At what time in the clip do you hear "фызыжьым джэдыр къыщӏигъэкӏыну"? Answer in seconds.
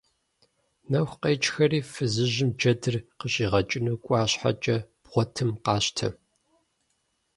1.91-4.01